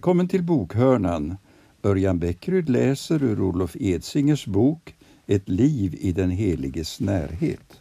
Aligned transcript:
Välkommen 0.00 0.28
till 0.28 0.42
bokhörnan. 0.42 1.36
Örjan 1.82 2.18
Bäckryd 2.18 2.68
läser 2.68 3.22
ur 3.22 3.40
Olof 3.40 3.76
Edsingers 3.80 4.46
bok 4.46 4.94
Ett 5.26 5.48
liv 5.48 5.96
i 6.00 6.12
den 6.12 6.30
heliges 6.30 7.00
närhet. 7.00 7.80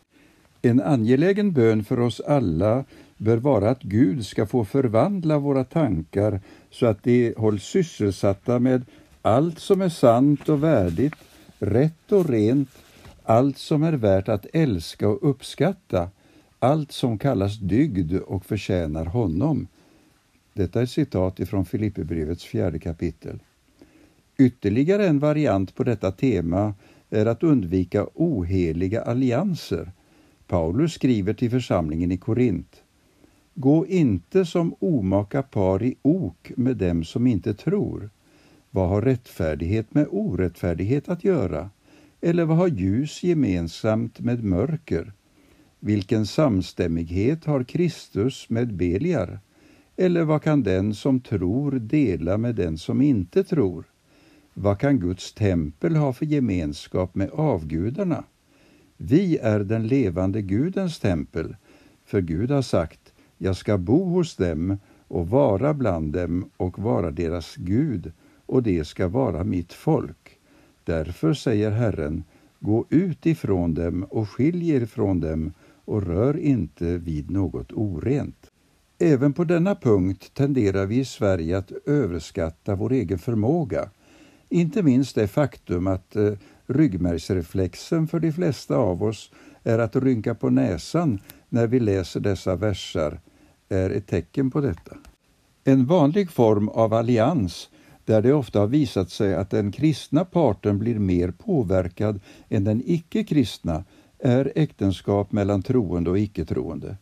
En 0.61 0.81
angelägen 0.81 1.51
bön 1.51 1.83
för 1.83 1.99
oss 1.99 2.19
alla 2.19 2.85
bör 3.17 3.37
vara 3.37 3.69
att 3.69 3.81
Gud 3.81 4.25
ska 4.25 4.45
få 4.45 4.65
förvandla 4.65 5.37
våra 5.37 5.63
tankar 5.63 6.41
så 6.71 6.85
att 6.85 7.03
de 7.03 7.33
hålls 7.37 7.63
sysselsatta 7.63 8.59
med 8.59 8.85
allt 9.21 9.59
som 9.59 9.81
är 9.81 9.89
sant 9.89 10.49
och 10.49 10.63
värdigt, 10.63 11.15
rätt 11.59 12.11
och 12.11 12.29
rent, 12.29 12.69
allt 13.23 13.57
som 13.57 13.83
är 13.83 13.93
värt 13.93 14.29
att 14.29 14.45
älska 14.53 15.09
och 15.09 15.29
uppskatta, 15.29 16.09
allt 16.59 16.91
som 16.91 17.17
kallas 17.17 17.57
dygd 17.57 18.13
och 18.15 18.45
förtjänar 18.45 19.05
honom. 19.05 19.67
Detta 20.59 20.81
är 20.81 20.85
citat 20.85 21.39
ifrån 21.39 21.65
Filipperbrevets 21.65 22.45
fjärde 22.45 22.79
kapitel. 22.79 23.39
Ytterligare 24.37 25.07
en 25.07 25.19
variant 25.19 25.75
på 25.75 25.83
detta 25.83 26.11
tema 26.11 26.73
är 27.09 27.25
att 27.25 27.43
undvika 27.43 28.07
oheliga 28.13 29.01
allianser. 29.01 29.91
Paulus 30.47 30.93
skriver 30.93 31.33
till 31.33 31.51
församlingen 31.51 32.11
i 32.11 32.17
Korint. 32.17 32.83
Gå 33.55 33.87
inte 33.87 34.45
som 34.45 34.75
omaka 34.79 35.43
par 35.43 35.83
i 35.83 35.95
ok 36.01 36.51
med 36.55 36.77
dem 36.77 37.03
som 37.03 37.27
inte 37.27 37.53
tror. 37.53 38.09
Vad 38.71 38.89
har 38.89 39.01
rättfärdighet 39.01 39.93
med 39.93 40.07
orättfärdighet 40.09 41.09
att 41.09 41.23
göra? 41.23 41.69
Eller 42.21 42.45
vad 42.45 42.57
har 42.57 42.67
ljus 42.67 43.23
gemensamt 43.23 44.19
med 44.19 44.43
mörker? 44.43 45.13
Vilken 45.79 46.25
samstämmighet 46.25 47.45
har 47.45 47.63
Kristus 47.63 48.49
med 48.49 48.73
Beliar? 48.73 49.39
Eller 50.01 50.23
vad 50.23 50.41
kan 50.41 50.63
den 50.63 50.93
som 50.93 51.19
tror 51.19 51.71
dela 51.71 52.37
med 52.37 52.55
den 52.55 52.77
som 52.77 53.01
inte 53.01 53.43
tror? 53.43 53.85
Vad 54.53 54.79
kan 54.79 54.99
Guds 54.99 55.33
tempel 55.33 55.95
ha 55.95 56.13
för 56.13 56.25
gemenskap 56.25 57.15
med 57.15 57.29
avgudarna? 57.29 58.23
Vi 58.97 59.37
är 59.37 59.59
den 59.59 59.87
levande 59.87 60.41
Gudens 60.41 60.99
tempel, 60.99 61.55
för 62.05 62.21
Gud 62.21 62.51
har 62.51 62.61
sagt, 62.61 63.13
jag 63.37 63.55
ska 63.55 63.77
bo 63.77 64.03
hos 64.03 64.35
dem 64.35 64.77
och 65.07 65.29
vara 65.29 65.73
bland 65.73 66.13
dem 66.13 66.49
och 66.57 66.79
vara 66.79 67.11
deras 67.11 67.55
Gud, 67.55 68.11
och 68.45 68.63
det 68.63 68.87
ska 68.87 69.07
vara 69.07 69.43
mitt 69.43 69.73
folk. 69.73 70.37
Därför 70.83 71.33
säger 71.33 71.71
Herren, 71.71 72.23
gå 72.59 72.85
ut 72.89 73.25
ifrån 73.25 73.73
dem 73.73 74.03
och 74.03 74.29
skilj 74.29 74.69
er 74.69 74.85
från 74.85 75.19
dem 75.19 75.53
och 75.85 76.03
rör 76.03 76.37
inte 76.37 76.97
vid 76.97 77.31
något 77.31 77.71
orent. 77.71 78.48
Även 79.01 79.33
på 79.33 79.43
denna 79.43 79.75
punkt 79.75 80.31
tenderar 80.33 80.85
vi 80.85 80.99
i 80.99 81.05
Sverige 81.05 81.57
att 81.57 81.71
överskatta 81.85 82.75
vår 82.75 82.91
egen 82.91 83.19
förmåga. 83.19 83.89
Inte 84.49 84.83
minst 84.83 85.15
det 85.15 85.27
faktum 85.27 85.87
att 85.87 86.15
eh, 86.15 86.33
ryggmärgsreflexen 86.67 88.07
för 88.07 88.19
de 88.19 88.31
flesta 88.31 88.75
av 88.75 89.03
oss 89.03 89.31
är 89.63 89.79
att 89.79 89.95
rynka 89.95 90.35
på 90.35 90.49
näsan 90.49 91.19
när 91.49 91.67
vi 91.67 91.79
läser 91.79 92.19
dessa 92.19 92.55
versar 92.55 93.19
är 93.69 93.89
ett 93.89 94.07
tecken 94.07 94.51
på 94.51 94.61
detta. 94.61 94.97
En 95.63 95.85
vanlig 95.85 96.31
form 96.31 96.69
av 96.69 96.93
allians 96.93 97.69
där 98.05 98.21
det 98.21 98.33
ofta 98.33 98.59
har 98.59 98.67
visat 98.67 99.09
sig 99.09 99.35
att 99.35 99.49
den 99.49 99.71
kristna 99.71 100.25
parten 100.25 100.79
blir 100.79 100.99
mer 100.99 101.31
påverkad 101.31 102.19
än 102.49 102.63
den 102.63 102.81
icke-kristna 102.85 103.83
är 104.19 104.51
äktenskap 104.55 105.31
mellan 105.31 105.61
troende 105.61 106.09
och 106.09 106.19
icke-troende. 106.19 106.97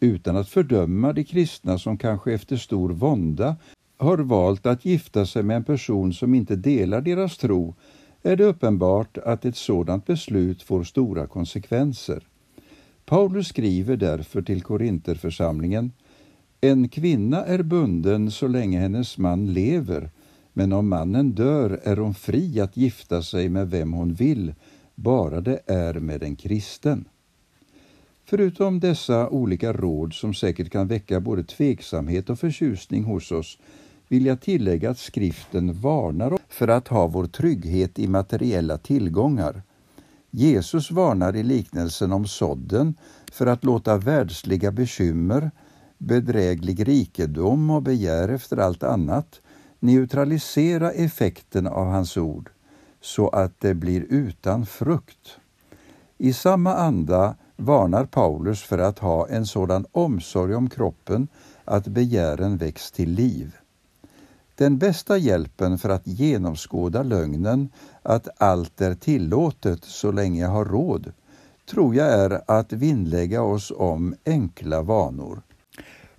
Utan 0.00 0.36
att 0.36 0.48
fördöma 0.48 1.12
de 1.12 1.24
kristna 1.24 1.78
som 1.78 1.98
kanske 1.98 2.32
efter 2.32 2.56
stor 2.56 2.90
vånda 2.90 3.56
har 3.96 4.18
valt 4.18 4.66
att 4.66 4.84
gifta 4.84 5.26
sig 5.26 5.42
med 5.42 5.56
en 5.56 5.64
person 5.64 6.12
som 6.12 6.34
inte 6.34 6.56
delar 6.56 7.00
deras 7.00 7.36
tro 7.36 7.74
är 8.22 8.36
det 8.36 8.44
uppenbart 8.44 9.18
att 9.18 9.44
ett 9.44 9.56
sådant 9.56 10.06
beslut 10.06 10.62
får 10.62 10.84
stora 10.84 11.26
konsekvenser. 11.26 12.26
Paulus 13.04 13.48
skriver 13.48 13.96
därför 13.96 14.42
till 14.42 14.62
Korinterförsamlingen 14.62 15.92
En 16.60 16.88
kvinna 16.88 17.44
är 17.44 17.62
bunden 17.62 18.30
så 18.30 18.48
länge 18.48 18.80
hennes 18.80 19.18
man 19.18 19.52
lever 19.52 20.10
men 20.52 20.72
om 20.72 20.88
mannen 20.88 21.32
dör 21.32 21.80
är 21.84 21.96
hon 21.96 22.14
fri 22.14 22.60
att 22.60 22.76
gifta 22.76 23.22
sig 23.22 23.48
med 23.48 23.70
vem 23.70 23.92
hon 23.92 24.14
vill, 24.14 24.54
bara 24.94 25.40
det 25.40 25.60
är 25.66 25.94
med 25.94 26.22
en 26.22 26.36
kristen. 26.36 27.04
Förutom 28.30 28.80
dessa 28.80 29.28
olika 29.28 29.72
råd 29.72 30.14
som 30.14 30.34
säkert 30.34 30.70
kan 30.70 30.88
väcka 30.88 31.20
både 31.20 31.44
tveksamhet 31.44 32.30
och 32.30 32.38
förtjusning 32.38 33.04
hos 33.04 33.32
oss 33.32 33.58
vill 34.08 34.26
jag 34.26 34.40
tillägga 34.40 34.90
att 34.90 34.98
skriften 34.98 35.72
varnar 35.72 36.32
oss 36.32 36.40
för 36.48 36.68
att 36.68 36.88
ha 36.88 37.06
vår 37.06 37.26
trygghet 37.26 37.98
i 37.98 38.08
materiella 38.08 38.78
tillgångar. 38.78 39.62
Jesus 40.30 40.90
varnar 40.90 41.36
i 41.36 41.42
liknelsen 41.42 42.12
om 42.12 42.26
sådden 42.26 42.94
för 43.32 43.46
att 43.46 43.64
låta 43.64 43.96
världsliga 43.96 44.72
bekymmer, 44.72 45.50
bedräglig 45.98 46.88
rikedom 46.88 47.70
och 47.70 47.82
begär 47.82 48.28
efter 48.28 48.56
allt 48.56 48.82
annat 48.82 49.40
neutralisera 49.78 50.90
effekten 50.90 51.66
av 51.66 51.86
hans 51.86 52.16
ord 52.16 52.50
så 53.00 53.28
att 53.28 53.60
det 53.60 53.74
blir 53.74 54.06
utan 54.08 54.66
frukt. 54.66 55.38
I 56.18 56.32
samma 56.32 56.74
anda 56.74 57.34
varnar 57.60 58.04
Paulus 58.04 58.62
för 58.62 58.78
att 58.78 58.98
ha 58.98 59.28
en 59.28 59.46
sådan 59.46 59.86
omsorg 59.92 60.54
om 60.54 60.70
kroppen 60.70 61.28
att 61.64 61.86
begären 61.86 62.56
väcks 62.56 62.92
till 62.92 63.10
liv. 63.10 63.56
Den 64.54 64.78
bästa 64.78 65.18
hjälpen 65.18 65.78
för 65.78 65.88
att 65.88 66.06
genomskåda 66.06 67.02
lögnen 67.02 67.68
att 68.02 68.28
allt 68.42 68.80
är 68.80 68.94
tillåtet 68.94 69.84
så 69.84 70.12
länge 70.12 70.40
jag 70.40 70.48
har 70.48 70.64
råd 70.64 71.12
tror 71.70 71.94
jag 71.94 72.08
är 72.08 72.40
att 72.46 72.72
vinnlägga 72.72 73.42
oss 73.42 73.72
om 73.76 74.14
enkla 74.26 74.82
vanor. 74.82 75.42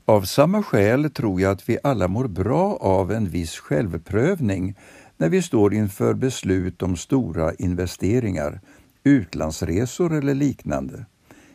Av 0.05 0.21
samma 0.21 0.63
skäl 0.63 1.11
tror 1.11 1.41
jag 1.41 1.51
att 1.51 1.69
vi 1.69 1.77
alla 1.83 2.07
mår 2.07 2.27
bra 2.27 2.75
av 2.75 3.11
en 3.11 3.29
viss 3.29 3.57
självprövning 3.57 4.75
när 5.17 5.29
vi 5.29 5.41
står 5.41 5.73
inför 5.73 6.13
beslut 6.13 6.83
om 6.83 6.97
stora 6.97 7.53
investeringar, 7.53 8.61
utlandsresor 9.03 10.13
eller 10.13 10.35
liknande. 10.35 11.05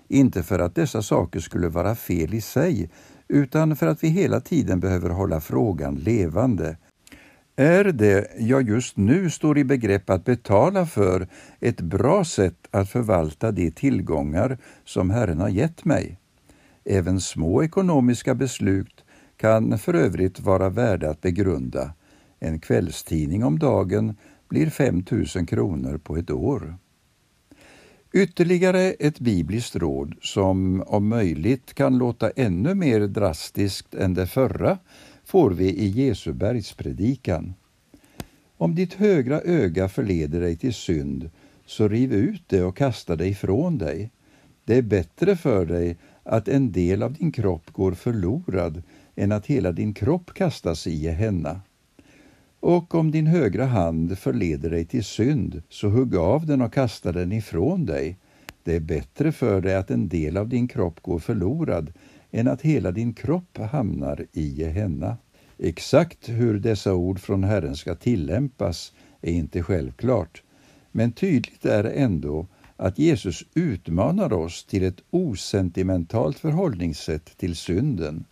Inte 0.09 0.43
för 0.43 0.59
att 0.59 0.75
dessa 0.75 1.03
saker 1.03 1.41
skulle 1.41 1.69
vara 1.69 1.95
fel 1.95 2.35
i 2.35 2.41
sig, 2.41 2.91
utan 3.29 3.77
för 3.77 3.87
att 3.87 4.05
vi 4.05 4.09
hela 4.09 4.41
tiden 4.41 4.81
behöver 4.81 5.11
hålla 5.11 5.41
frågan 5.41 5.95
levande. 5.95 6.77
Är 7.57 7.85
det 7.85 8.31
jag 8.39 8.69
just 8.69 8.97
nu 8.97 9.31
står 9.31 9.59
i 9.59 9.65
begrepp 9.65 10.11
att 10.11 10.25
betala 10.25 10.87
för 10.87 11.29
ett 11.61 11.81
bra 11.81 12.25
sätt 12.25 12.69
att 12.71 12.91
förvalta 12.91 13.53
de 13.53 13.71
tillgångar 13.71 14.59
som 14.85 15.11
Herren 15.11 15.41
har 15.41 15.49
gett 15.49 15.85
mig? 15.85 16.19
Även 16.85 17.21
små 17.21 17.63
ekonomiska 17.63 18.35
beslut 18.35 19.05
kan 19.37 19.79
för 19.79 19.95
övrigt 19.95 20.41
vara 20.41 20.69
värda 20.69 21.11
att 21.11 21.21
begrunda. 21.21 21.93
En 22.41 22.61
kvällstidning 22.61 23.45
om 23.45 23.59
dagen 23.59 24.17
blir 24.49 24.71
5 24.71 25.05
000 25.11 25.47
kronor 25.47 25.99
på 25.99 26.17
ett 26.17 26.31
år. 26.31 26.77
Ytterligare 28.17 28.81
ett 28.81 29.21
bibliskt 29.21 29.77
råd 29.77 30.15
som 30.23 30.83
om 30.87 31.09
möjligt 31.09 31.75
kan 31.75 31.99
låta 31.99 32.31
ännu 32.31 32.75
mer 32.75 33.01
drastiskt 33.01 33.95
än 33.95 34.15
det 34.15 34.27
förra 34.27 34.79
får 35.25 35.51
vi 35.51 35.69
i 35.69 35.87
Jesu 35.87 36.33
bergspredikan. 36.33 37.55
Om 38.57 38.75
ditt 38.75 38.95
högra 38.95 39.41
öga 39.41 39.89
förleder 39.89 40.41
dig 40.41 40.57
till 40.57 40.75
synd, 40.75 41.31
så 41.67 41.89
riv 41.89 42.13
ut 42.13 42.43
det 42.47 42.63
och 42.63 42.77
kasta 42.77 43.17
det 43.17 43.27
ifrån 43.27 43.79
dig. 43.79 44.11
Det 44.65 44.77
är 44.77 44.83
bättre 44.83 45.37
för 45.37 45.67
dig 45.67 45.97
att 46.23 46.49
en 46.49 46.73
del 46.73 47.03
av 47.03 47.13
din 47.13 47.33
kropp 47.33 47.73
går 47.73 47.93
förlorad 47.93 48.83
än 49.15 49.33
att 49.33 49.47
hela 49.47 49.73
din 49.73 49.95
kropp 49.95 50.35
kastas 50.35 50.87
i 50.87 50.95
Gehenna. 50.95 51.61
Och 52.67 52.95
om 52.95 53.11
din 53.11 53.27
högra 53.27 53.65
hand 53.65 54.19
förleder 54.19 54.71
dig 54.71 54.85
till 54.85 55.05
synd, 55.05 55.63
så 55.69 55.89
hugg 55.89 56.17
av 56.17 56.47
den 56.47 56.63
och 56.63 56.73
kasta 56.73 57.13
den 57.13 57.33
ifrån 57.33 57.87
dig. 57.87 58.19
Det 58.63 58.77
är 58.77 58.81
bättre 58.81 59.33
för 59.33 59.61
dig 59.61 59.75
att 59.75 59.91
en 59.91 60.09
del 60.09 60.37
av 60.37 60.49
din 60.49 60.69
kropp 60.69 61.03
går 61.03 61.19
förlorad 61.19 61.93
än 62.31 62.49
att 62.49 62.63
hela 62.63 62.91
din 62.91 63.15
kropp 63.15 63.59
hamnar 63.59 64.27
i 64.33 64.49
Gehenna. 64.49 65.17
Exakt 65.59 66.29
hur 66.29 66.59
dessa 66.59 66.95
ord 66.95 67.21
från 67.21 67.45
Herren 67.45 67.77
ska 67.77 67.95
tillämpas 67.95 68.93
är 69.21 69.33
inte 69.33 69.63
självklart, 69.63 70.43
men 70.93 71.13
tydligt 71.13 71.65
är 71.67 71.85
ändå 71.85 72.47
att 72.77 72.99
Jesus 72.99 73.45
utmanar 73.55 74.33
oss 74.33 74.65
till 74.65 74.85
ett 74.85 75.03
osentimentalt 75.11 76.39
förhållningssätt 76.39 77.39
till 77.39 77.57
synden. 77.57 78.25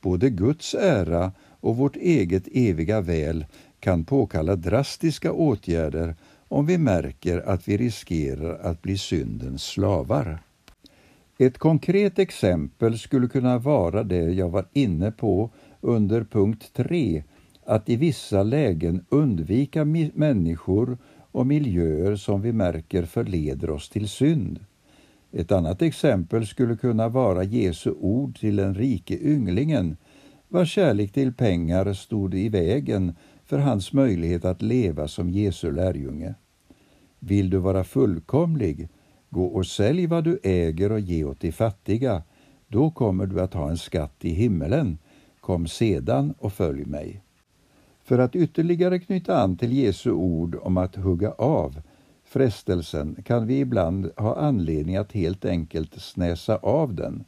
Både 0.00 0.30
Guds 0.30 0.74
ära 0.74 1.32
och 1.64 1.76
vårt 1.76 1.96
eget 1.96 2.48
eviga 2.52 3.00
väl 3.00 3.46
kan 3.80 4.04
påkalla 4.04 4.56
drastiska 4.56 5.32
åtgärder 5.32 6.16
om 6.48 6.66
vi 6.66 6.78
märker 6.78 7.48
att 7.48 7.68
vi 7.68 7.76
riskerar 7.76 8.58
att 8.58 8.82
bli 8.82 8.98
syndens 8.98 9.62
slavar. 9.62 10.38
Ett 11.38 11.58
konkret 11.58 12.18
exempel 12.18 12.98
skulle 12.98 13.28
kunna 13.28 13.58
vara 13.58 14.02
det 14.02 14.32
jag 14.32 14.48
var 14.48 14.66
inne 14.72 15.10
på 15.10 15.50
under 15.80 16.24
punkt 16.24 16.70
3 16.72 17.22
att 17.66 17.88
i 17.88 17.96
vissa 17.96 18.42
lägen 18.42 19.04
undvika 19.08 19.84
människor 20.14 20.98
och 21.32 21.46
miljöer 21.46 22.16
som 22.16 22.42
vi 22.42 22.52
märker 22.52 23.04
förleder 23.04 23.70
oss 23.70 23.88
till 23.88 24.08
synd. 24.08 24.60
Ett 25.32 25.52
annat 25.52 25.82
exempel 25.82 26.46
skulle 26.46 26.76
kunna 26.76 27.08
vara 27.08 27.44
Jesu 27.44 27.90
ord 27.90 28.38
till 28.38 28.56
den 28.56 28.74
rike 28.74 29.18
ynglingen 29.22 29.96
vars 30.54 30.70
kärlek 30.72 31.12
till 31.12 31.32
pengar 31.32 31.92
stod 31.92 32.34
i 32.34 32.48
vägen 32.48 33.16
för 33.44 33.58
hans 33.58 33.92
möjlighet 33.92 34.44
att 34.44 34.62
leva 34.62 35.08
som 35.08 35.30
Jesu 35.30 35.72
lärjunge. 35.72 36.34
Vill 37.18 37.50
du 37.50 37.58
vara 37.58 37.84
fullkomlig, 37.84 38.88
gå 39.30 39.44
och 39.44 39.66
sälj 39.66 40.06
vad 40.06 40.24
du 40.24 40.38
äger 40.42 40.92
och 40.92 41.00
ge 41.00 41.24
åt 41.24 41.40
de 41.40 41.52
fattiga, 41.52 42.22
då 42.68 42.90
kommer 42.90 43.26
du 43.26 43.40
att 43.40 43.54
ha 43.54 43.70
en 43.70 43.78
skatt 43.78 44.14
i 44.20 44.30
himmelen. 44.30 44.98
Kom 45.40 45.66
sedan 45.66 46.34
och 46.38 46.52
följ 46.52 46.84
mig. 46.84 47.22
För 48.04 48.18
att 48.18 48.36
ytterligare 48.36 48.98
knyta 48.98 49.36
an 49.36 49.56
till 49.56 49.72
Jesu 49.72 50.10
ord 50.10 50.58
om 50.62 50.76
att 50.76 50.96
hugga 50.96 51.32
av 51.32 51.82
frestelsen 52.24 53.22
kan 53.24 53.46
vi 53.46 53.58
ibland 53.58 54.10
ha 54.16 54.36
anledning 54.36 54.96
att 54.96 55.12
helt 55.12 55.44
enkelt 55.44 56.00
snäsa 56.00 56.56
av 56.56 56.94
den. 56.94 57.24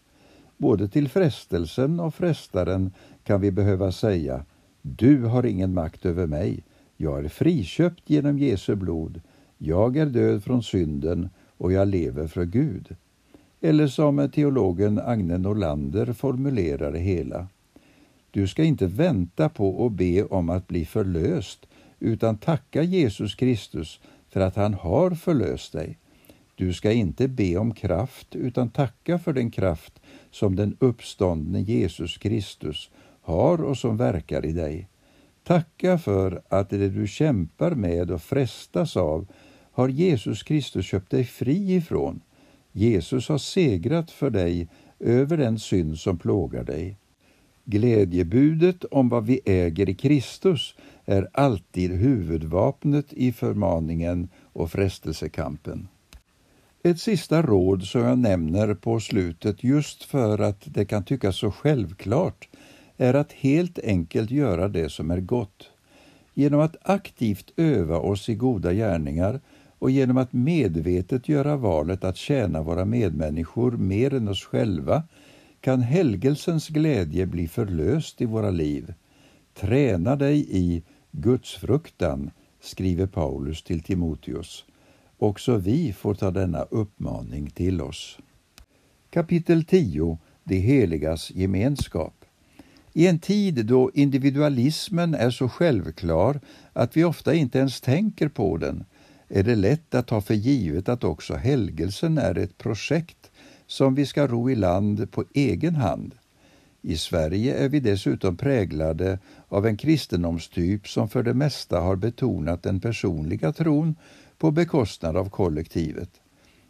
Både 0.58 0.88
till 0.88 1.08
frestelsen 1.08 2.00
och 2.00 2.14
frestaren 2.14 2.92
kan 3.26 3.40
vi 3.40 3.50
behöva 3.50 3.92
säga 3.92 4.44
Du 4.82 5.24
har 5.24 5.46
ingen 5.46 5.74
makt 5.74 6.06
över 6.06 6.26
mig. 6.26 6.64
Jag 6.96 7.24
är 7.24 7.28
friköpt 7.28 8.10
genom 8.10 8.38
Jesu 8.38 8.74
blod. 8.74 9.20
Jag 9.58 9.96
är 9.96 10.06
död 10.06 10.44
från 10.44 10.62
synden 10.62 11.28
och 11.56 11.72
jag 11.72 11.88
lever 11.88 12.26
för 12.26 12.44
Gud. 12.44 12.96
Eller 13.60 13.86
som 13.86 14.30
teologen 14.30 14.98
Agne 14.98 15.38
Norlander 15.38 16.12
formulerar 16.12 16.92
det 16.92 16.98
hela. 16.98 17.48
Du 18.30 18.48
ska 18.48 18.64
inte 18.64 18.86
vänta 18.86 19.48
på 19.48 19.68
och 19.68 19.90
be 19.90 20.24
om 20.24 20.50
att 20.50 20.68
bli 20.68 20.84
förlöst 20.84 21.66
utan 22.00 22.38
tacka 22.38 22.82
Jesus 22.82 23.34
Kristus 23.34 24.00
för 24.28 24.40
att 24.40 24.56
han 24.56 24.74
har 24.74 25.10
förlöst 25.10 25.72
dig. 25.72 25.98
Du 26.54 26.72
ska 26.72 26.92
inte 26.92 27.28
be 27.28 27.56
om 27.56 27.74
kraft 27.74 28.36
utan 28.36 28.68
tacka 28.68 29.18
för 29.18 29.32
den 29.32 29.50
kraft 29.50 30.00
som 30.30 30.56
den 30.56 30.76
uppståndne 30.80 31.60
Jesus 31.60 32.18
Kristus 32.18 32.90
har 33.26 33.64
och 33.64 33.76
som 33.78 33.96
verkar 33.96 34.46
i 34.46 34.52
dig. 34.52 34.88
Tacka 35.44 35.98
för 35.98 36.42
att 36.48 36.70
det 36.70 36.88
du 36.88 37.06
kämpar 37.06 37.70
med 37.70 38.10
och 38.10 38.22
frestas 38.22 38.96
av 38.96 39.26
har 39.72 39.88
Jesus 39.88 40.42
Kristus 40.42 40.86
köpt 40.86 41.10
dig 41.10 41.24
fri 41.24 41.74
ifrån. 41.74 42.20
Jesus 42.72 43.28
har 43.28 43.38
segrat 43.38 44.10
för 44.10 44.30
dig 44.30 44.68
över 44.98 45.36
den 45.36 45.58
synd 45.58 45.98
som 45.98 46.18
plågar 46.18 46.64
dig. 46.64 46.96
Glädjebudet 47.64 48.84
om 48.84 49.08
vad 49.08 49.26
vi 49.26 49.40
äger 49.44 49.88
i 49.88 49.94
Kristus 49.94 50.74
är 51.04 51.28
alltid 51.32 51.90
huvudvapnet 51.90 53.12
i 53.12 53.32
förmaningen 53.32 54.28
och 54.52 54.70
frestelsekampen. 54.70 55.88
Ett 56.82 57.00
sista 57.00 57.42
råd 57.42 57.82
som 57.82 58.00
jag 58.00 58.18
nämner 58.18 58.74
på 58.74 59.00
slutet 59.00 59.64
just 59.64 60.02
för 60.02 60.38
att 60.38 60.62
det 60.64 60.84
kan 60.84 61.04
tyckas 61.04 61.36
så 61.36 61.50
självklart 61.50 62.48
är 62.96 63.14
att 63.14 63.32
helt 63.32 63.78
enkelt 63.78 64.30
göra 64.30 64.68
det 64.68 64.88
som 64.88 65.10
är 65.10 65.20
gott. 65.20 65.70
Genom 66.34 66.60
att 66.60 66.76
aktivt 66.82 67.52
öva 67.56 67.98
oss 67.98 68.28
i 68.28 68.34
goda 68.34 68.72
gärningar 68.72 69.40
och 69.78 69.90
genom 69.90 70.16
att 70.16 70.32
medvetet 70.32 71.28
göra 71.28 71.56
valet 71.56 72.04
att 72.04 72.16
tjäna 72.16 72.62
våra 72.62 72.84
medmänniskor 72.84 73.72
mer 73.72 74.14
än 74.14 74.28
oss 74.28 74.44
själva 74.44 75.02
kan 75.60 75.82
helgelsens 75.82 76.68
glädje 76.68 77.26
bli 77.26 77.48
förlöst 77.48 78.20
i 78.20 78.24
våra 78.24 78.50
liv. 78.50 78.94
Träna 79.54 80.16
dig 80.16 80.46
i 80.50 80.82
gudsfruktan, 81.10 82.30
skriver 82.60 83.06
Paulus 83.06 83.62
till 83.62 83.82
Timoteus. 83.82 84.64
Också 85.18 85.56
vi 85.56 85.92
får 85.92 86.14
ta 86.14 86.30
denna 86.30 86.62
uppmaning 86.62 87.50
till 87.50 87.80
oss. 87.82 88.18
Kapitel 89.10 89.64
10 89.64 90.18
De 90.44 90.56
heligas 90.56 91.30
gemenskap 91.30 92.15
i 92.96 93.06
en 93.06 93.18
tid 93.18 93.66
då 93.66 93.90
individualismen 93.94 95.14
är 95.14 95.30
så 95.30 95.48
självklar 95.48 96.40
att 96.72 96.96
vi 96.96 97.04
ofta 97.04 97.34
inte 97.34 97.58
ens 97.58 97.80
tänker 97.80 98.28
på 98.28 98.56
den 98.56 98.84
är 99.28 99.42
det 99.42 99.54
lätt 99.54 99.94
att 99.94 100.06
ta 100.06 100.20
för 100.20 100.34
givet 100.34 100.88
att 100.88 101.04
också 101.04 101.34
helgelsen 101.34 102.18
är 102.18 102.38
ett 102.38 102.58
projekt 102.58 103.30
som 103.66 103.94
vi 103.94 104.06
ska 104.06 104.26
ro 104.26 104.50
i 104.50 104.54
land 104.54 105.10
på 105.10 105.24
egen 105.34 105.74
hand. 105.74 106.14
I 106.82 106.96
Sverige 106.96 107.54
är 107.54 107.68
vi 107.68 107.80
dessutom 107.80 108.36
präglade 108.36 109.18
av 109.48 109.66
en 109.66 109.76
kristendomstyp 109.76 110.88
som 110.88 111.08
för 111.08 111.22
det 111.22 111.34
mesta 111.34 111.80
har 111.80 111.96
betonat 111.96 112.62
den 112.62 112.80
personliga 112.80 113.52
tron 113.52 113.94
på 114.38 114.50
bekostnad 114.50 115.16
av 115.16 115.30
kollektivet. 115.30 116.10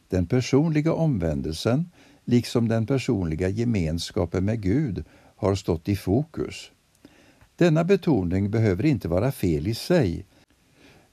Den 0.08 0.26
personliga 0.26 0.92
omvändelsen, 0.92 1.90
liksom 2.24 2.68
den 2.68 2.86
personliga 2.86 3.48
gemenskapen 3.48 4.44
med 4.44 4.62
Gud, 4.62 5.04
har 5.36 5.54
stått 5.54 5.88
i 5.88 5.96
fokus. 5.96 6.70
Denna 7.56 7.84
betoning 7.84 8.50
behöver 8.50 8.86
inte 8.86 9.08
vara 9.08 9.32
fel 9.32 9.66
i 9.66 9.74
sig. 9.74 10.26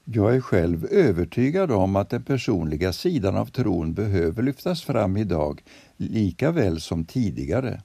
Jag 0.04 0.36
är 0.36 0.40
själv 0.40 0.84
övertygad 0.84 1.70
om 1.70 1.96
att 1.96 2.10
den 2.10 2.22
personliga 2.22 2.92
sidan 2.92 3.36
av 3.36 3.46
tron 3.46 3.94
behöver 3.94 4.42
lyftas 4.42 4.82
fram 4.82 5.16
idag 5.16 5.62
lika 5.96 6.50
väl 6.50 6.80
som 6.80 7.04
tidigare. 7.04 7.82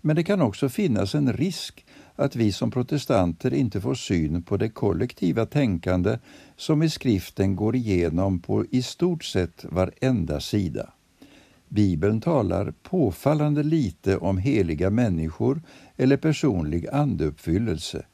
Men 0.00 0.16
det 0.16 0.24
kan 0.24 0.42
också 0.42 0.68
finnas 0.68 1.14
en 1.14 1.32
risk 1.32 1.86
att 2.16 2.36
vi 2.36 2.52
som 2.52 2.70
protestanter 2.70 3.54
inte 3.54 3.80
får 3.80 3.94
syn 3.94 4.42
på 4.42 4.56
det 4.56 4.68
kollektiva 4.68 5.46
tänkande 5.46 6.18
som 6.56 6.82
i 6.82 6.90
skriften 6.90 7.56
går 7.56 7.76
igenom 7.76 8.40
på 8.40 8.64
i 8.70 8.82
stort 8.82 9.24
sett 9.24 9.64
varenda 9.68 10.40
sida. 10.40 10.92
Bibeln 11.74 12.20
talar 12.20 12.74
påfallande 12.82 13.62
lite 13.62 14.16
om 14.16 14.38
heliga 14.38 14.90
människor 14.90 15.62
eller 15.96 16.16
personlig 16.16 16.88
andeuppfyllelse. 16.88 18.06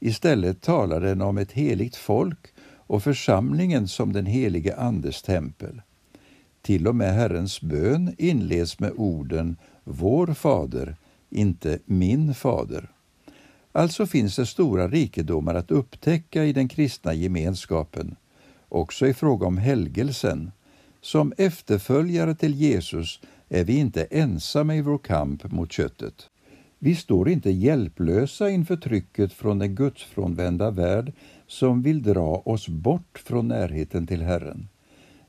Istället 0.00 0.62
talar 0.62 1.00
den 1.00 1.22
om 1.22 1.38
ett 1.38 1.52
heligt 1.52 1.96
folk 1.96 2.38
och 2.62 3.02
församlingen 3.02 3.88
som 3.88 4.12
den 4.12 4.26
helige 4.26 4.76
Andes 4.76 5.22
tempel. 5.22 5.82
Till 6.62 6.86
och 6.86 6.96
med 6.96 7.14
Herrens 7.14 7.60
bön 7.60 8.14
inleds 8.18 8.78
med 8.78 8.92
orden 8.96 9.56
Vår 9.84 10.34
Fader, 10.34 10.96
inte 11.30 11.78
Min 11.84 12.34
Fader. 12.34 12.90
Alltså 13.72 14.06
finns 14.06 14.36
det 14.36 14.46
stora 14.46 14.88
rikedomar 14.88 15.54
att 15.54 15.70
upptäcka 15.70 16.44
i 16.44 16.52
den 16.52 16.68
kristna 16.68 17.14
gemenskapen, 17.14 18.16
också 18.68 19.06
i 19.06 19.14
fråga 19.14 19.46
om 19.46 19.58
helgelsen. 19.58 20.50
Som 21.04 21.32
efterföljare 21.38 22.34
till 22.34 22.54
Jesus 22.54 23.20
är 23.48 23.64
vi 23.64 23.78
inte 23.78 24.04
ensamma 24.04 24.76
i 24.76 24.80
vår 24.80 24.98
kamp 24.98 25.52
mot 25.52 25.72
köttet. 25.72 26.30
Vi 26.78 26.94
står 26.94 27.28
inte 27.28 27.50
hjälplösa 27.50 28.50
inför 28.50 28.76
trycket 28.76 29.32
från 29.32 29.58
den 29.58 29.74
gudsfrånvända 29.74 30.70
värld 30.70 31.12
som 31.46 31.82
vill 31.82 32.02
dra 32.02 32.42
oss 32.44 32.68
bort 32.68 33.22
från 33.24 33.48
närheten 33.48 34.06
till 34.06 34.22
Herren. 34.22 34.68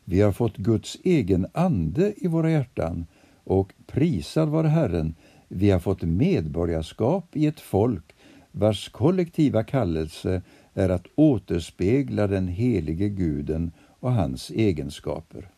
Vi 0.04 0.22
har 0.22 0.32
fått 0.32 0.58
Guds 0.58 0.98
egen 1.04 1.48
ande 1.54 2.14
i 2.18 2.28
våra 2.28 2.52
hjärtan 2.52 3.06
och 3.44 3.74
prisad 3.88 4.50
vare 4.50 4.68
Herren, 4.68 5.16
vi 5.48 5.70
har 5.70 5.80
fått 5.80 6.02
medborgarskap 6.02 7.36
i 7.36 7.46
ett 7.46 7.60
folk 7.60 8.16
vars 8.52 8.90
kollektiva 8.90 9.64
kallelse 9.64 10.42
är 10.74 10.90
att 10.90 11.08
återspegla 11.16 12.28
den 12.28 12.48
helige 12.48 13.10
guden 13.10 13.72
och 14.00 14.14
hans 14.14 14.50
egenskaper. 14.50 15.52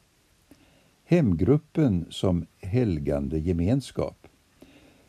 Hemgruppen 1.09 2.05
som 2.09 2.45
helgande 2.61 3.39
gemenskap. 3.39 4.27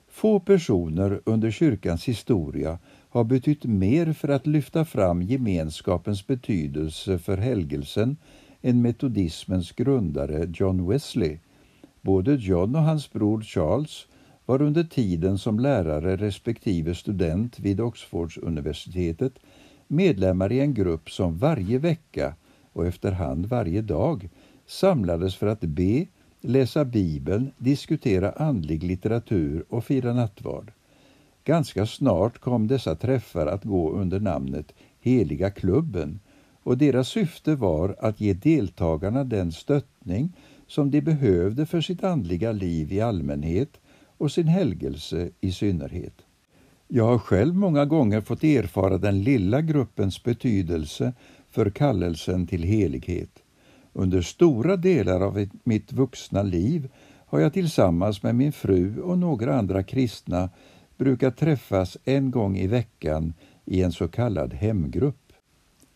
Få 0.08 0.40
personer 0.40 1.20
under 1.24 1.50
kyrkans 1.50 2.04
historia 2.04 2.78
har 3.08 3.24
betytt 3.24 3.64
mer 3.64 4.12
för 4.12 4.28
att 4.28 4.46
lyfta 4.46 4.84
fram 4.84 5.22
gemenskapens 5.22 6.26
betydelse 6.26 7.18
för 7.18 7.36
helgelsen 7.36 8.16
än 8.62 8.82
metodismens 8.82 9.72
grundare 9.72 10.52
John 10.54 10.88
Wesley. 10.88 11.38
Både 12.00 12.34
John 12.34 12.74
och 12.74 12.82
hans 12.82 13.12
bror 13.12 13.42
Charles 13.42 14.06
var 14.46 14.62
under 14.62 14.84
tiden 14.84 15.38
som 15.38 15.58
lärare 15.58 16.16
respektive 16.16 16.94
student 16.94 17.60
vid 17.60 17.80
Oxfordsuniversitetet 17.80 19.38
medlemmar 19.86 20.52
i 20.52 20.60
en 20.60 20.74
grupp 20.74 21.10
som 21.10 21.38
varje 21.38 21.78
vecka 21.78 22.34
och 22.72 22.86
efterhand 22.86 23.46
varje 23.46 23.82
dag 23.82 24.28
samlades 24.68 25.36
för 25.36 25.46
att 25.46 25.60
be, 25.60 26.06
läsa 26.40 26.84
Bibeln, 26.84 27.50
diskutera 27.58 28.32
andlig 28.32 28.82
litteratur 28.82 29.64
och 29.68 29.84
fira 29.84 30.12
nattvard. 30.12 30.72
Ganska 31.44 31.86
snart 31.86 32.38
kom 32.38 32.66
dessa 32.66 32.94
träffar 32.94 33.46
att 33.46 33.64
gå 33.64 33.92
under 33.92 34.20
namnet 34.20 34.72
Heliga 35.00 35.50
klubben 35.50 36.20
och 36.62 36.78
deras 36.78 37.08
syfte 37.08 37.54
var 37.54 37.96
att 37.98 38.20
ge 38.20 38.34
deltagarna 38.34 39.24
den 39.24 39.52
stöttning 39.52 40.32
som 40.66 40.90
de 40.90 41.00
behövde 41.00 41.66
för 41.66 41.80
sitt 41.80 42.04
andliga 42.04 42.52
liv 42.52 42.92
i 42.92 43.00
allmänhet 43.00 43.80
och 44.18 44.32
sin 44.32 44.48
helgelse 44.48 45.30
i 45.40 45.52
synnerhet. 45.52 46.14
Jag 46.88 47.04
har 47.04 47.18
själv 47.18 47.54
många 47.54 47.84
gånger 47.84 48.20
fått 48.20 48.44
erfara 48.44 48.98
den 48.98 49.22
lilla 49.22 49.60
gruppens 49.60 50.22
betydelse 50.24 51.12
för 51.50 51.70
kallelsen 51.70 52.46
till 52.46 52.62
helighet. 52.62 53.42
Under 53.92 54.22
stora 54.22 54.76
delar 54.76 55.20
av 55.20 55.46
mitt 55.64 55.92
vuxna 55.92 56.42
liv 56.42 56.88
har 57.26 57.40
jag 57.40 57.52
tillsammans 57.52 58.22
med 58.22 58.34
min 58.34 58.52
fru 58.52 59.00
och 59.00 59.18
några 59.18 59.58
andra 59.58 59.82
kristna 59.82 60.50
brukat 60.96 61.36
träffas 61.36 61.96
en 62.04 62.30
gång 62.30 62.56
i 62.56 62.66
veckan 62.66 63.34
i 63.64 63.82
en 63.82 63.92
så 63.92 64.08
kallad 64.08 64.54
hemgrupp. 64.54 65.32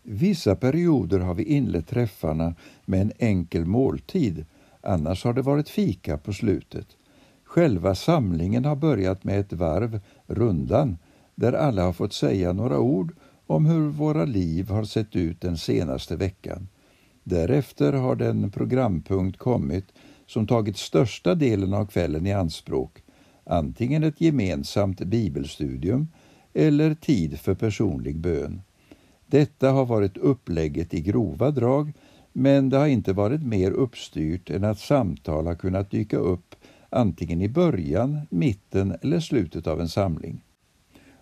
Vissa 0.02 0.56
perioder 0.56 1.18
har 1.18 1.34
vi 1.34 1.44
inlett 1.44 1.88
träffarna 1.88 2.54
med 2.84 3.00
en 3.00 3.12
enkel 3.18 3.64
måltid, 3.64 4.44
annars 4.80 5.25
har 5.25 5.32
det 5.32 5.42
varit 5.42 5.68
fika 5.68 6.18
på 6.18 6.32
slutet. 6.32 6.87
Själva 7.44 7.94
samlingen 7.94 8.64
har 8.64 8.76
börjat 8.76 9.25
med 9.25 9.40
ett 9.40 9.52
varv, 9.52 10.00
rundan, 10.26 10.99
där 11.34 11.52
alla 11.52 11.82
har 11.84 11.92
fått 11.92 12.12
säga 12.12 12.52
några 12.52 12.78
ord 12.78 13.14
om 13.46 13.66
hur 13.66 13.88
våra 13.88 14.25
liv 14.25 14.68
har 14.68 14.84
sett 14.84 15.16
ut 15.16 15.40
den 15.40 15.58
senaste 15.58 16.16
veckan. 16.16 16.68
Därefter 17.25 17.93
har 17.93 18.17
den 18.17 18.50
programpunkt 18.50 19.38
kommit 19.38 19.85
som 20.26 20.47
tagit 20.47 20.76
största 20.76 21.35
delen 21.35 21.75
av 21.75 21.87
kvällen 21.87 22.26
i 22.26 22.33
anspråk, 22.33 23.02
antingen 23.45 24.05
ett 24.05 24.21
gemensamt 24.21 25.00
bibelstudium 25.00 26.09
eller 26.55 26.95
tid 26.95 27.41
för 27.41 27.55
personlig 27.55 28.19
bön. 28.19 28.62
Detta 29.26 29.71
har 29.71 29.85
varit 29.85 30.17
upplägget 30.17 30.95
i 30.95 31.00
grova 31.00 31.50
drag, 31.50 31.93
men 32.33 32.69
det 32.69 32.76
har 32.76 32.87
inte 32.87 33.12
varit 33.12 33.43
mer 33.43 33.71
uppstyrt 33.71 34.50
än 34.50 34.64
att 34.64 34.79
samtal 34.79 35.47
har 35.47 35.55
kunnat 35.55 35.91
dyka 35.91 36.17
upp 36.17 36.55
antingen 36.91 37.41
i 37.41 37.49
början, 37.49 38.21
mitten 38.31 38.97
eller 39.02 39.21
slutet 39.21 39.67
av 39.67 39.81
en 39.81 39.88
samling. 39.88 40.45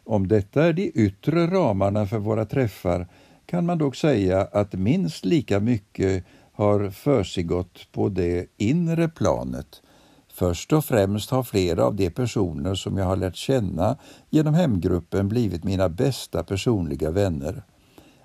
Om 0.05 0.29
detta 0.29 0.65
är 0.65 0.73
de 0.73 0.93
yttre 0.95 1.47
ramarna 1.47 2.07
för 2.07 2.19
våra 2.19 2.45
träffar 2.45 3.07
kan 3.51 3.67
man 3.67 3.79
dock 3.79 3.97
säga 3.97 4.41
att 4.53 4.73
minst 4.73 5.25
lika 5.25 5.61
mycket 5.61 6.25
har 6.53 6.91
försiggått 6.91 7.93
på 7.93 8.09
det 8.09 8.47
inre 8.57 9.09
planet. 9.09 9.83
Först 10.29 10.73
och 10.73 10.85
främst 10.85 11.31
har 11.31 11.43
flera 11.43 11.85
av 11.85 11.95
de 11.95 12.11
personer 12.11 12.75
som 12.75 12.97
jag 12.97 13.05
har 13.05 13.17
lärt 13.17 13.37
känna 13.37 13.97
genom 14.29 14.55
hemgruppen 14.55 15.29
blivit 15.29 15.65
mina 15.65 15.89
bästa 15.89 16.45
personliga 16.45 17.11
vänner. 17.11 17.63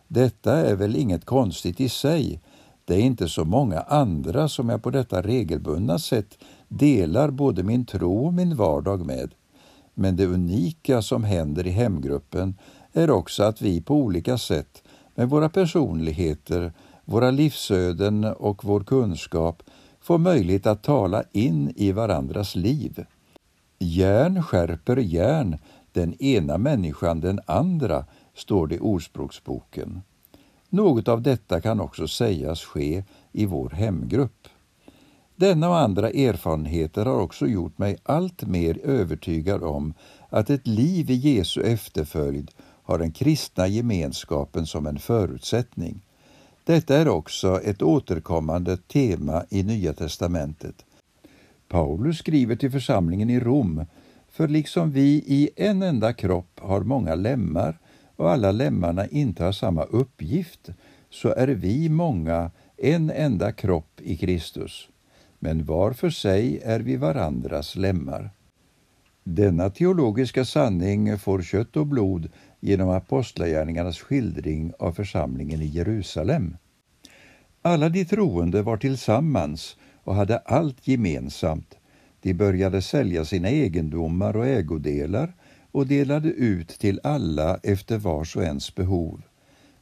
Detta 0.08 0.54
är 0.54 0.76
väl 0.76 0.96
inget 0.96 1.26
konstigt 1.26 1.82
i 1.82 1.90
sig. 1.90 2.40
Det 2.86 2.96
är 2.96 3.02
inte 3.02 3.30
så 3.30 3.46
många 3.46 3.80
andra 3.80 4.50
som 4.50 4.70
jag 4.70 4.84
på 4.84 4.90
detta 4.90 5.22
regelbundna 5.22 6.00
sätt 6.00 6.38
delar 6.68 7.32
både 7.32 7.64
min 7.64 7.86
tro 7.86 8.26
och 8.26 8.34
min 8.34 8.56
vardag 8.56 9.06
med. 9.06 9.32
Men 9.94 10.16
det 10.16 10.26
unika 10.26 11.02
som 11.02 11.24
händer 11.24 11.68
i 11.68 11.72
hemgruppen 11.72 12.56
är 12.94 13.10
också 13.10 13.44
att 13.44 13.62
vi 13.62 13.82
på 13.82 13.96
olika 13.96 14.38
sätt 14.38 14.84
med 15.16 15.30
våra 15.30 15.50
personligheter, 15.50 16.74
våra 17.06 17.32
livsöden 17.32 18.24
och 18.24 18.66
vår 18.66 18.84
kunskap 18.84 19.64
får 20.02 20.18
möjlighet 20.18 20.68
att 20.68 20.84
tala 20.84 21.24
in 21.32 21.74
i 21.76 21.92
varandras 21.92 22.56
liv. 22.56 23.06
Järn 23.80 24.44
skärper 24.44 24.98
järn, 24.98 25.58
den 25.92 26.24
ena 26.24 26.58
människan 26.58 27.20
den 27.20 27.40
andra, 27.46 28.06
står 28.34 28.68
det 28.68 28.76
i 28.76 28.80
Ordspråksboken. 28.80 30.02
Något 30.70 31.08
av 31.08 31.22
detta 31.22 31.62
kan 31.62 31.80
också 31.80 32.08
sägas 32.08 32.62
ske 32.64 33.04
i 33.32 33.46
vår 33.46 33.70
hemgrupp. 33.70 34.48
Denna 35.36 35.70
och 35.70 35.78
andra 35.78 36.10
erfarenheter 36.10 37.06
har 37.06 37.20
också 37.20 37.48
gjort 37.48 37.78
mig 37.78 37.98
allt 38.04 38.48
mer 38.48 38.80
övertygad 38.84 39.64
om 39.64 39.94
att 40.30 40.50
ett 40.50 40.68
liv 40.68 41.12
i 41.12 41.14
Jesu 41.14 41.62
efterföljd 41.62 42.52
har 42.86 42.98
den 42.98 43.12
kristna 43.12 43.68
gemenskapen 43.68 44.66
som 44.66 44.88
en 44.88 45.00
förutsättning. 45.00 46.02
Detta 46.64 46.98
är 46.98 47.08
också 47.08 47.62
ett 47.62 47.82
återkommande 47.82 48.78
tema 48.78 49.46
i 49.50 49.64
Nya 49.64 49.94
testamentet. 49.94 50.86
Paulus 51.68 52.18
skriver 52.18 52.56
till 52.56 52.72
församlingen 52.72 53.30
i 53.30 53.40
Rom, 53.40 53.86
för 54.30 54.48
liksom 54.48 54.92
vi 54.92 55.24
i 55.28 55.50
en 55.56 55.84
enda 55.84 56.14
kropp 56.14 56.60
har 56.62 56.82
många 56.82 57.16
lemmar 57.16 57.80
och 58.16 58.32
alla 58.32 58.52
lemmarna 58.52 59.08
inte 59.08 59.44
har 59.44 59.52
samma 59.52 59.84
uppgift, 59.84 60.70
så 61.10 61.30
är 61.30 61.48
vi 61.48 61.90
många 61.90 62.52
en 62.78 63.10
enda 63.10 63.52
kropp 63.52 64.02
i 64.02 64.18
Kristus 64.18 64.90
men 65.46 65.66
var 65.66 65.94
för 65.94 66.10
sig 66.10 66.60
är 66.64 66.80
vi 66.80 66.96
varandras 66.96 67.76
lemmar. 67.76 68.30
Denna 69.24 69.70
teologiska 69.70 70.46
sanning 70.46 71.20
får 71.20 71.42
kött 71.42 71.76
och 71.78 71.88
blod 71.88 72.30
genom 72.66 72.90
apostlagärningarnas 72.90 74.00
skildring 74.00 74.74
av 74.80 74.92
församlingen 74.92 75.62
i 75.62 75.66
Jerusalem. 75.66 76.58
Alla 77.62 77.90
de 77.90 78.06
troende 78.06 78.62
var 78.62 78.78
tillsammans 78.78 79.78
och 80.04 80.16
hade 80.16 80.38
allt 80.38 80.88
gemensamt. 80.88 81.78
De 82.22 82.34
började 82.34 82.82
sälja 82.82 83.26
sina 83.26 83.50
egendomar 83.50 84.38
och 84.38 84.48
ägodelar 84.48 85.34
och 85.72 85.88
delade 85.88 86.30
ut 86.30 86.68
till 86.68 87.00
alla 87.04 87.60
efter 87.64 87.98
vars 87.98 88.36
och 88.36 88.44
ens 88.44 88.76
behov. 88.76 89.22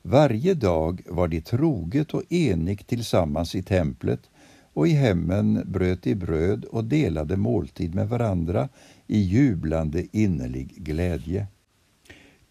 Varje 0.02 0.54
dag 0.54 1.02
var 1.10 1.28
de 1.28 1.42
troget 1.42 2.14
och 2.14 2.24
enigt 2.30 2.88
tillsammans 2.88 3.56
i 3.56 3.64
templet 3.64 4.30
och 4.74 4.88
i 4.88 4.92
hemmen 4.92 5.64
bröt 5.66 6.04
de 6.04 6.16
bröd 6.16 6.66
och 6.66 6.84
delade 6.84 7.38
måltid 7.38 7.96
med 7.96 8.10
varandra 8.10 8.70
i 9.08 9.20
jublande 9.20 10.06
innerlig 10.12 10.74
glädje. 10.78 11.48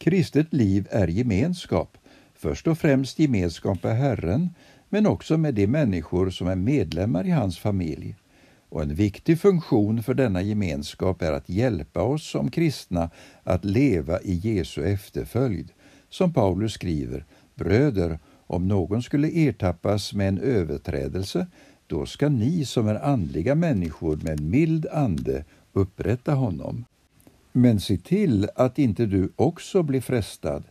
Kristet 0.02 0.52
liv 0.52 0.88
är 0.90 1.08
gemenskap, 1.08 1.98
först 2.34 2.66
och 2.66 2.78
främst 2.78 3.18
gemenskap 3.18 3.82
med 3.82 3.96
Herren, 3.96 4.50
men 4.88 5.06
också 5.06 5.38
med 5.38 5.54
de 5.54 5.66
människor 5.66 6.30
som 6.30 6.48
är 6.48 6.56
medlemmar 6.56 7.26
i 7.26 7.30
hans 7.30 7.58
familj. 7.58 8.16
Och 8.68 8.82
en 8.82 8.94
viktig 8.94 9.40
funktion 9.40 10.02
för 10.02 10.14
denna 10.14 10.42
gemenskap 10.42 11.22
är 11.22 11.32
att 11.32 11.48
hjälpa 11.48 12.02
oss 12.02 12.30
som 12.30 12.50
kristna 12.50 13.10
att 13.42 13.64
leva 13.64 14.20
i 14.20 14.34
Jesu 14.34 14.84
efterföljd. 14.84 15.70
Som 16.08 16.32
Paulus 16.32 16.72
skriver, 16.72 17.24
bröder, 17.54 18.18
om 18.46 18.68
någon 18.68 19.02
skulle 19.02 19.28
ertappas 19.28 20.14
med 20.14 20.28
en 20.28 20.38
överträdelse 20.38 21.46
då 21.86 22.06
ska 22.06 22.28
ni 22.28 22.64
som 22.64 22.88
är 22.88 23.04
andliga 23.04 23.54
människor 23.54 24.16
med 24.16 24.40
en 24.40 24.50
mild 24.50 24.86
ande 24.92 25.44
upprätta 25.72 26.34
honom. 26.34 26.84
Men 27.52 27.80
se 27.80 27.96
till 27.96 28.48
att 28.54 28.78
inte 28.78 29.06
du 29.06 29.32
också 29.36 29.82
blir 29.82 30.00
frestad. 30.00 30.64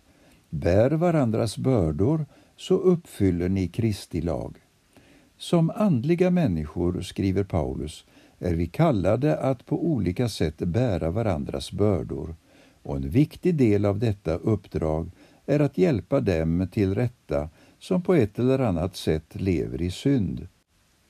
Bär 0.50 0.92
varandras 0.92 1.58
bördor 1.58 2.26
så 2.58 2.76
uppfyller 2.76 3.50
ni 3.50 3.68
Kristi 3.68 4.22
lag. 4.22 4.58
Som 5.38 5.70
andliga 5.70 6.30
människor, 6.30 7.02
skriver 7.02 7.44
Paulus, 7.44 8.06
är 8.40 8.56
vi 8.56 8.68
kallade 8.68 9.38
att 9.38 9.66
på 9.66 9.86
olika 9.86 10.30
sätt 10.30 10.58
bära 10.58 11.12
varandras 11.12 11.72
bördor 11.72 12.36
och 12.84 12.96
en 12.96 13.10
viktig 13.10 13.56
del 13.56 13.86
av 13.86 14.00
detta 14.00 14.36
uppdrag 14.36 15.12
är 15.46 15.60
att 15.60 15.78
hjälpa 15.78 16.20
dem 16.20 16.68
till 16.72 16.96
rätta 16.96 17.50
som 17.80 18.02
på 18.02 18.14
ett 18.14 18.40
eller 18.40 18.60
annat 18.60 18.96
sätt 18.96 19.42
lever 19.42 19.82
i 19.82 19.92
synd. 19.92 20.48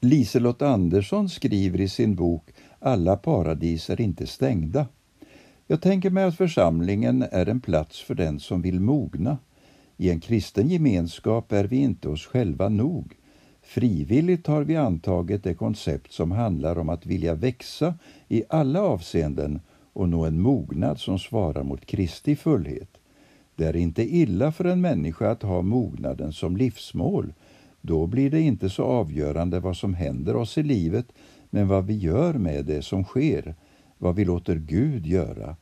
Liselott 0.01 0.61
Andersson 0.61 1.29
skriver 1.29 1.81
i 1.81 1.87
sin 1.87 2.15
bok 2.15 2.51
Alla 2.79 3.15
paradis 3.15 3.89
är 3.89 4.01
inte 4.01 4.27
stängda. 4.27 4.87
Jag 5.71 5.81
tänker 5.81 6.09
mig 6.09 6.23
att 6.23 6.37
församlingen 6.37 7.25
är 7.31 7.49
en 7.49 7.59
plats 7.59 8.01
för 8.01 8.15
den 8.15 8.39
som 8.39 8.61
vill 8.61 8.79
mogna. 8.79 9.37
I 9.97 10.09
en 10.09 10.19
kristen 10.19 10.67
gemenskap 10.67 11.51
är 11.51 11.63
vi 11.63 11.77
inte 11.77 12.09
oss 12.09 12.25
själva 12.25 12.69
nog. 12.69 13.15
Frivilligt 13.61 14.47
har 14.47 14.63
vi 14.63 14.75
antagit 14.75 15.43
det 15.43 15.53
koncept 15.53 16.11
som 16.11 16.31
handlar 16.31 16.77
om 16.77 16.89
att 16.89 17.05
vilja 17.05 17.35
växa 17.35 17.93
i 18.27 18.43
alla 18.49 18.81
avseenden 18.81 19.61
och 19.93 20.09
nå 20.09 20.25
en 20.25 20.41
mognad 20.41 20.99
som 20.99 21.19
svarar 21.19 21.63
mot 21.63 21.85
Kristi 21.85 22.35
fullhet. 22.35 22.97
Det 23.55 23.65
är 23.65 23.75
inte 23.75 24.15
illa 24.15 24.51
för 24.51 24.65
en 24.65 24.81
människa 24.81 25.31
att 25.31 25.43
ha 25.43 25.61
mognaden 25.61 26.33
som 26.33 26.57
livsmål 26.57 27.33
då 27.81 28.07
blir 28.07 28.29
det 28.29 28.41
inte 28.41 28.69
så 28.69 28.83
avgörande 28.83 29.59
vad 29.59 29.77
som 29.77 29.93
händer 29.93 30.35
oss 30.35 30.57
i 30.57 30.63
livet, 30.63 31.05
men 31.49 31.67
vad 31.67 31.85
vi 31.85 31.97
gör 31.97 32.33
med 32.33 32.65
det 32.65 32.81
som 32.81 33.03
sker, 33.03 33.55
vad 34.01 34.15
vi 34.15 34.25
låter 34.25 34.55
Gud 34.55 35.05
göra. 35.05 35.55